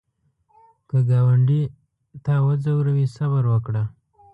که 0.89 0.97
ګاونډي 1.09 1.61
تا 2.25 2.35
وځوروي، 2.45 3.05
صبر 3.15 3.43
وکړه 3.49 3.83